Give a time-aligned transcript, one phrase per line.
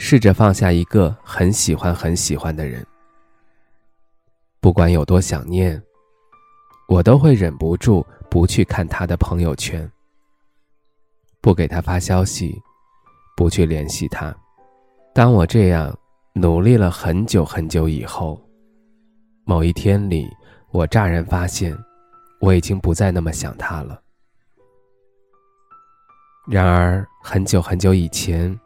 [0.00, 2.86] 试着放下一个很喜欢很喜欢的人，
[4.60, 5.80] 不管有多想念，
[6.88, 9.90] 我都会忍不住不去看他的朋友圈，
[11.40, 12.56] 不给他发消息，
[13.36, 14.34] 不去联系他。
[15.12, 15.92] 当我这样
[16.32, 18.40] 努力了很久很久以后，
[19.44, 20.28] 某一天里，
[20.70, 21.76] 我乍然发现，
[22.40, 24.00] 我已经不再那么想他了。
[26.46, 28.58] 然而，很久很久以前。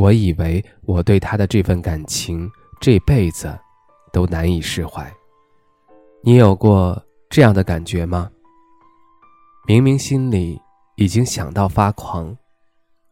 [0.00, 3.54] 我以为我对他的这份感情这辈子
[4.10, 5.06] 都难以释怀。
[6.22, 6.98] 你有过
[7.28, 8.30] 这样的感觉吗？
[9.66, 10.58] 明明心里
[10.96, 12.34] 已经想到发狂，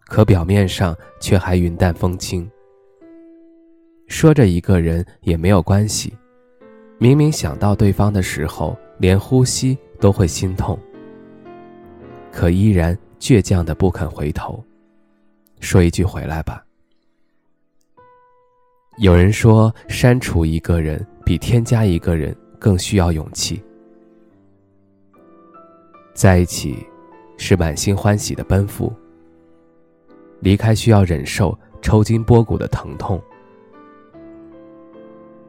[0.07, 2.51] 可表面上却还云淡风轻。
[4.07, 6.17] 说着一个人也没有关系，
[6.97, 10.79] 明明想到对方的时候，连呼吸都会心痛，
[12.33, 14.65] 可依然倔强的不肯回头，
[15.61, 16.65] 说一句回来吧。
[18.99, 23.63] 有人说，删除一个人比添加一个人更需要勇气。
[26.13, 26.85] 在一起，
[27.37, 28.93] 是满心欢喜的奔赴；
[30.41, 33.23] 离开，需要忍受抽筋剥骨的疼痛。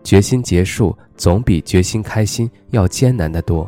[0.03, 3.67] 决心结束，总比决心开心要艰难的多。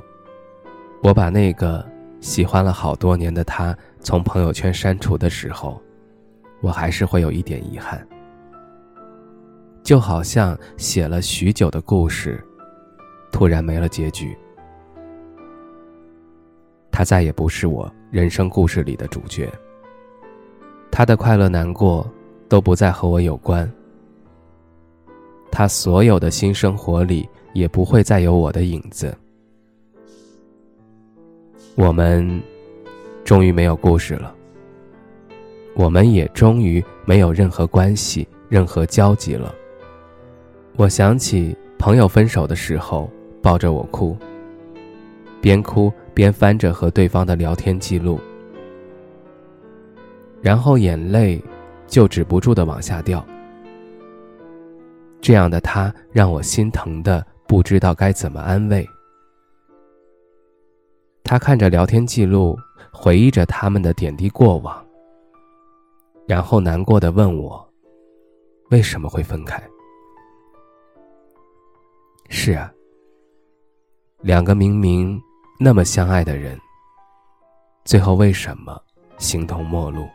[1.01, 1.83] 我把那个
[2.19, 5.81] 喜欢了好多年的他从朋友圈删除的时候，
[6.61, 8.07] 我还是会有一点遗憾。
[9.83, 12.41] 就好像写了许久的故事，
[13.31, 14.37] 突然没了结局。
[16.91, 19.49] 他再也不是我人生故事里的主角。
[20.91, 22.07] 他的快乐难过
[22.47, 23.69] 都不再和我有关。
[25.51, 29.17] 他所有的新生活里也不会再有我的影子。
[31.75, 32.41] 我们
[33.23, 34.35] 终于没有故事了。
[35.73, 39.55] 我们也终于没有任何关系、任何交集了。
[40.81, 43.07] 我想起朋友分手的时候，
[43.39, 44.17] 抱着我哭，
[45.39, 48.19] 边哭边翻着和对方的聊天记录，
[50.41, 51.39] 然后眼泪
[51.85, 53.23] 就止不住的往下掉。
[55.21, 58.83] 这样的他让我心疼的不知道该怎么安慰。
[61.23, 62.57] 他看着聊天记录，
[62.91, 64.83] 回忆着他们的点滴过往，
[66.27, 67.71] 然后难过的问我：
[68.71, 69.61] 为什么会分开？
[72.33, 72.71] 是啊，
[74.21, 75.21] 两个明明
[75.59, 76.57] 那么相爱的人，
[77.83, 78.81] 最后为什么
[79.17, 80.07] 形同陌路？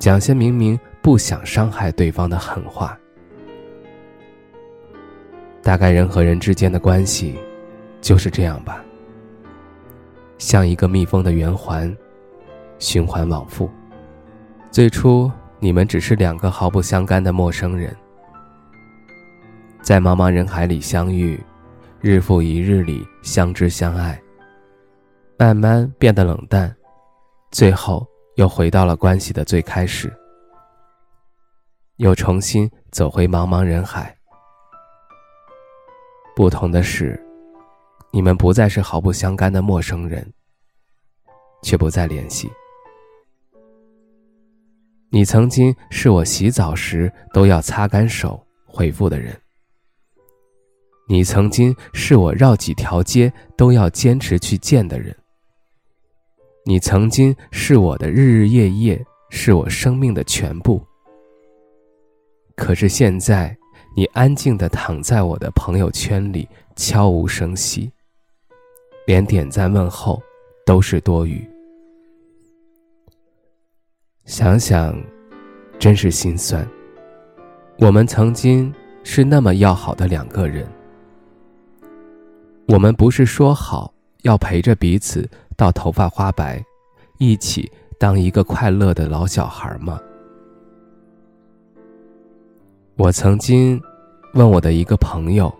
[0.00, 2.98] 讲些明明不想伤害对方的狠话。
[5.62, 7.38] 大概人和人之间的关系
[8.00, 8.84] 就是这样吧，
[10.38, 11.96] 像一个密封的圆环，
[12.80, 13.70] 循环往复。
[14.72, 17.96] 最初你们只是两个毫不相干的陌生人。
[19.90, 21.36] 在茫茫人海里相遇，
[22.00, 24.22] 日复一日里相知相爱，
[25.36, 26.72] 慢慢变得冷淡，
[27.50, 28.06] 最后
[28.36, 30.08] 又回到了关系的最开始，
[31.96, 34.16] 又重新走回茫茫人海。
[36.36, 37.20] 不同的是，
[38.12, 40.24] 你们不再是毫不相干的陌生人，
[41.64, 42.48] 却不再联系。
[45.10, 49.36] 你曾经是我洗澡时都要擦干手回复的人。
[51.10, 55.12] 你曾经是我绕几条街都要坚持去见的人。
[56.64, 60.80] 你曾经是我的日日夜夜，是我生命的全部。
[62.54, 63.56] 可是现在，
[63.96, 67.90] 你安静的躺在我的朋友圈里，悄无声息，
[69.04, 70.22] 连点赞问候
[70.64, 71.44] 都是多余。
[74.26, 74.96] 想想，
[75.76, 76.64] 真是心酸。
[77.80, 78.72] 我们曾经
[79.02, 80.64] 是那么要好的两个人。
[82.70, 86.64] 我们不是说好要陪着彼此到头发花白，
[87.18, 87.68] 一起
[87.98, 90.00] 当一个快乐的老小孩吗？
[92.94, 93.82] 我曾经
[94.34, 95.52] 问我的一个朋友，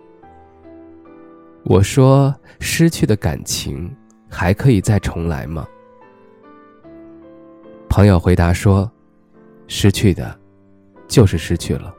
[1.65, 3.93] 我说：“失去的感情
[4.29, 5.67] 还可以再重来吗？”
[7.89, 8.89] 朋友回答说
[9.67, 10.33] ：“失去的
[11.09, 11.93] 就是失去了。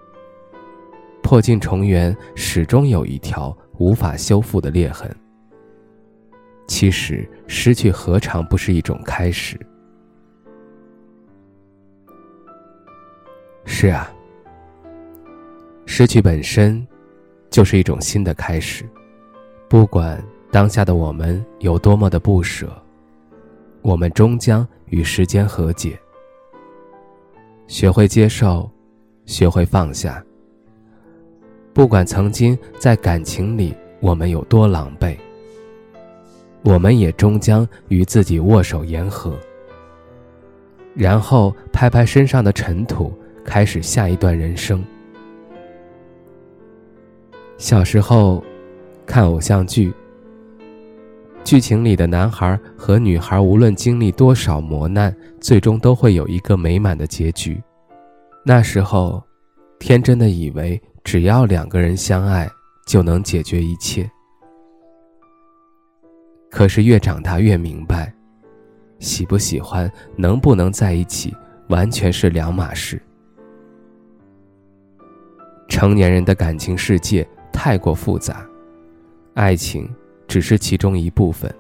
[1.23, 5.13] 破镜重圆，始终有一条无法修复的裂痕。
[6.69, 9.59] 其实，失去何尝不是一种开始？
[13.65, 14.09] 是啊，
[15.85, 16.87] 失去本身
[17.51, 18.89] 就是一种新的开始。
[19.69, 22.71] 不管当下的我们有多么的不舍，
[23.83, 25.99] 我们终将与时间和解。
[27.67, 28.71] 学会接受，
[29.27, 30.25] 学会放下。
[31.73, 35.17] 不管曾经在感情里我们有多狼狈，
[36.63, 39.37] 我们也终将与自己握手言和，
[40.95, 43.13] 然后拍拍身上的尘土。
[43.45, 44.85] 开始下一段人生。
[47.59, 48.41] 小时候，
[49.05, 49.93] 看偶像剧，
[51.43, 57.61] 剧情里的男孩和女孩无论经历多少磨难，最终都会有一个美满的结局。
[58.45, 59.21] 那时候，
[59.81, 62.51] 天真的以为只要两个人相爱，
[62.87, 64.11] 就能解决一切。
[66.51, 68.13] 可是越长大越明白，
[68.99, 71.35] 喜不喜欢、能不能在一起，
[71.69, 73.01] 完全是两码事。
[75.69, 78.47] 成年人的感情世界太过复杂，
[79.35, 79.89] 爱情
[80.29, 81.53] 只是其中一部分，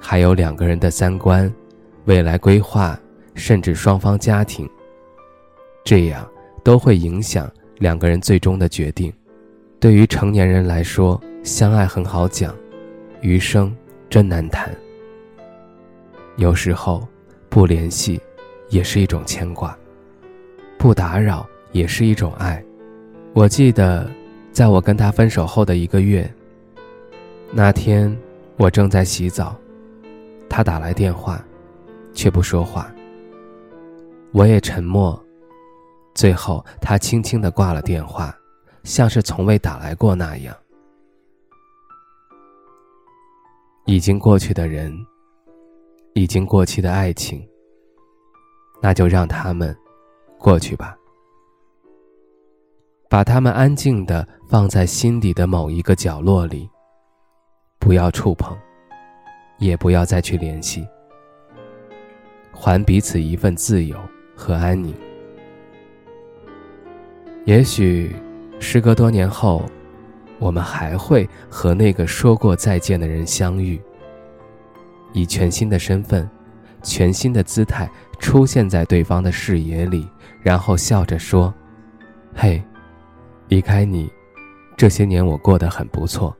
[0.00, 1.52] 还有两个人的三观、
[2.06, 2.98] 未来规划，
[3.34, 4.68] 甚至双方家庭，
[5.84, 6.26] 这样
[6.64, 9.12] 都会影响两个人最终的决定。
[9.78, 12.52] 对于成年人来说，相爱很好讲，
[13.20, 13.72] 余生
[14.10, 14.74] 真难谈。
[16.38, 17.06] 有时候，
[17.48, 18.20] 不联系
[18.70, 19.78] 也是一种牵挂，
[20.76, 21.46] 不打扰。
[21.72, 22.64] 也是一种爱。
[23.32, 24.08] 我记得，
[24.52, 26.32] 在我跟他分手后的一个月，
[27.50, 28.16] 那天
[28.56, 29.58] 我正在洗澡，
[30.48, 31.44] 他打来电话，
[32.12, 32.94] 却不说话。
[34.30, 35.20] 我也沉默，
[36.14, 38.34] 最后他轻轻的挂了电话，
[38.84, 40.56] 像是从未打来过那样。
[43.86, 44.96] 已经过去的人，
[46.14, 47.46] 已经过期的爱情，
[48.80, 49.76] 那就让他们
[50.38, 50.96] 过去吧。
[53.10, 56.68] 把他们安静的放在心底的某一个角落里，
[57.78, 58.56] 不要触碰，
[59.58, 60.86] 也不要再去联系，
[62.52, 63.98] 还彼此一份自由
[64.34, 64.94] 和安宁。
[67.44, 68.14] 也许，
[68.58, 69.62] 时隔多年后，
[70.38, 73.80] 我们还会和那个说过再见的人相遇，
[75.12, 76.28] 以全新的身份、
[76.82, 80.08] 全新的姿态出现在对方的视野里，
[80.42, 81.52] 然后笑着说
[82.34, 82.62] ：“嘿。”
[83.48, 84.10] 离开你，
[84.74, 86.34] 这些年我过得很不错。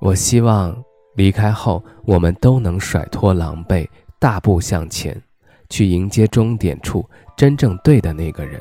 [0.00, 0.80] 我希望
[1.16, 3.86] 离开后，我们都能甩脱狼狈，
[4.20, 5.20] 大步向前，
[5.68, 7.04] 去迎接终点处
[7.36, 8.60] 真正对的那个人。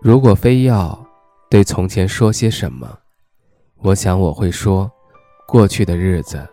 [0.00, 0.98] 如果非要
[1.50, 2.96] 对从前说些什么，
[3.78, 4.90] 我想我会说：
[5.48, 6.46] 过去的日子，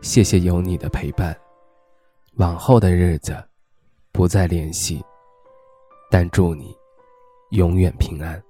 [0.00, 1.34] 谢谢有你的陪伴；
[2.36, 3.36] 往后的日子，
[4.12, 5.04] 不再联系，
[6.10, 6.74] 但祝你。
[7.50, 8.42] 永远平安。